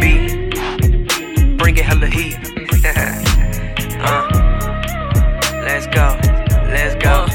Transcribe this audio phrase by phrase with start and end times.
[0.00, 1.58] beat.
[1.58, 2.36] Bring it hella heat.
[4.00, 4.24] uh,
[5.64, 6.16] let's go,
[6.72, 7.26] let's go.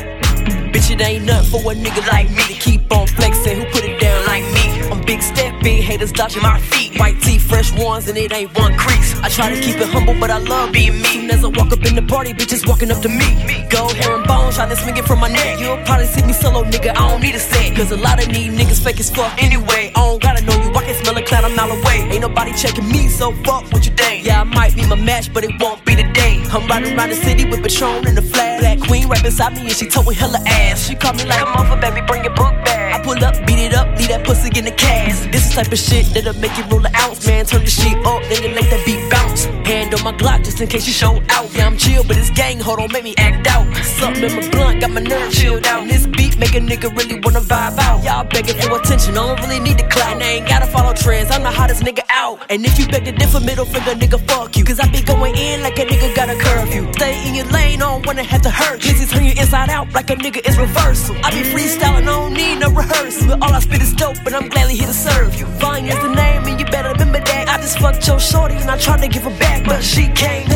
[0.71, 3.57] Bitch, it ain't nothing for a nigga like me to keep on flexing.
[3.57, 4.81] Who put it down like me?
[4.89, 7.00] I'm big step big haters dodging my feet.
[7.00, 9.16] White tee, fresh ones, and it ain't one crease.
[9.24, 11.13] I try to keep it humble, but I love being me.
[11.13, 13.66] Soon as I walk up in the party, bitches walking up to me.
[13.70, 15.60] Gold hair and bones, try to swing it from my neck.
[15.60, 16.91] You'll probably see me solo, nigga.
[16.91, 17.76] I don't need a set.
[17.76, 19.91] Cause a lot of these niggas fake as fuck anyway.
[19.95, 21.98] I don't gotta know you, I can smell a cloud a mile away.
[22.12, 24.26] Ain't nobody checking me, so fuck what you think.
[24.26, 26.43] Yeah, I might be my match, but it won't be today.
[26.52, 28.59] I'm riding around the city with Patron and the flag.
[28.59, 30.88] Black queen right beside me, and she towing hella ass.
[30.88, 32.73] She call me like, come over, baby, bring your book back.
[32.93, 35.31] I pull up, beat it up, leave that pussy in the cast.
[35.31, 36.93] This is type of shit that'll make you roll an
[37.27, 37.45] man.
[37.45, 39.45] Turn the shit up, then you let that beat bounce.
[39.68, 41.54] Hand on my Glock just in case you show out.
[41.54, 43.66] Yeah, I'm chill, but this gang, hold on, make me act out.
[43.99, 45.88] Something in my blunt, got my nerve chilled out.
[45.88, 48.04] This beat make a nigga really wanna vibe out.
[48.04, 50.13] Y'all begging for attention, I don't really need the clout.
[50.13, 52.40] And I ain't gotta follow trends, I'm the hottest nigga out.
[52.49, 54.63] And if you beg to differ, middle finger, nigga, fuck you.
[54.63, 56.91] Cause I be going in like a nigga got a curfew.
[56.93, 58.84] Stay in your lane, I don't wanna have to hurt.
[58.84, 58.91] you.
[58.91, 61.15] Glizzy turn you inside out like a nigga is reversal.
[61.24, 63.27] I be freestyling, I don't need no rehearsal.
[63.27, 65.46] But all I spit is dope, and I'm gladly here to serve you.
[65.64, 67.50] Vine is the name, and you better remember that.
[67.50, 70.47] I just fucked your shorty, and I tried to give her back, but she came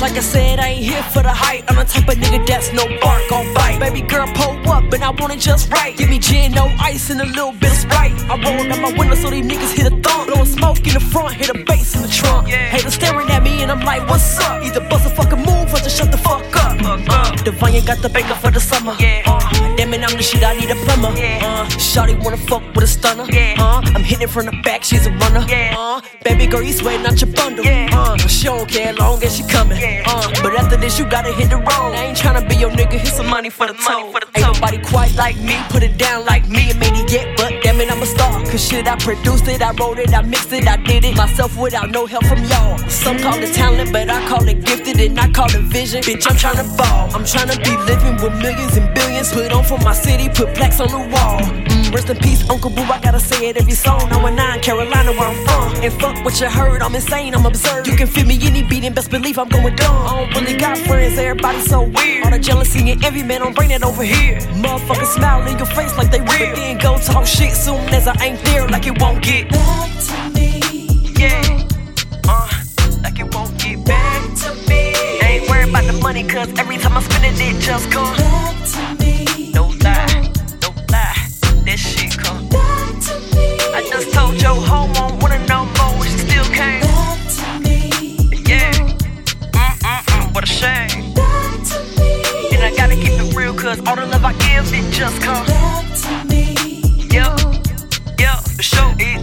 [0.00, 1.64] like I said, I ain't here for the hype.
[1.68, 3.78] I'm the type of nigga that's no bark on bite.
[3.80, 5.96] Baby girl, pull up, and I want it just right.
[5.96, 8.14] Give me gin, no ice, and a little bit of sprite.
[8.30, 10.28] I roll up my window so these niggas hit a thump.
[10.28, 12.48] Blowing smoke in the front, hit a bass in the trunk.
[12.48, 14.62] Haters staring at me, and I'm like, what's up?
[14.62, 16.76] Either bust a fucking move or just shut the fuck up.
[16.82, 18.92] Uh, Divine got the baker for the summer.
[18.92, 19.27] Uh, it,
[20.08, 21.08] I'm the shit, I need a plumber.
[21.08, 23.24] Uh, Shawty wanna fuck with a stunner.
[23.24, 25.44] Uh, I'm hitting from the back, she's a runner.
[25.50, 27.62] Uh, baby girl, you sweating out your bundle.
[27.66, 29.76] Uh, she don't care long as she coming.
[30.06, 31.92] Uh, but after this, you gotta hit the road.
[31.92, 34.10] I ain't tryna be your nigga, here's some money for the toe.
[34.34, 37.47] Ain't nobody quite like me, put it down like me and made it yet, but
[37.86, 38.42] I'm a star.
[38.44, 41.56] Cause shit, I produced it, I wrote it, I mixed it, I did it myself
[41.56, 42.76] without no help from y'all.
[42.88, 46.02] Some call it talent, but I call it gifted, and I call it vision.
[46.02, 47.14] Bitch, I'm tryna ball.
[47.14, 49.32] I'm tryna be living with millions and billions.
[49.32, 51.67] Put on for my city, put plaques on the wall.
[51.92, 54.00] Rest in peace, Uncle Boo, I gotta say it every song.
[54.10, 55.82] 919 Carolina, where I'm from.
[55.82, 57.86] And fuck what you heard, I'm insane, I'm absurd.
[57.86, 59.96] You can feel me any beat, and best believe I'm going dumb.
[60.06, 62.24] I don't really got friends, everybody so weird.
[62.24, 64.38] All the jealousy and envy, man, don't bring that over here.
[64.62, 66.28] Motherfuckers smile in your face like they real.
[66.28, 69.48] But then go talk shit soon as I ain't there, like it won't get.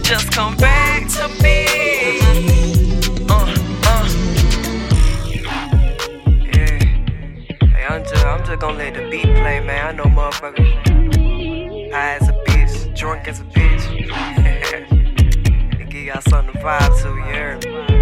[0.06, 1.66] Just come back to me.
[3.28, 3.52] Uh,
[3.82, 4.08] uh.
[6.44, 6.78] Yeah.
[7.66, 9.88] Hey, I'm just, I'm just gonna let the beat play, man.
[9.88, 13.82] I know motherfuckers high as a bitch, drunk as a bitch.
[15.80, 17.95] it give y'all something to vibe to, me?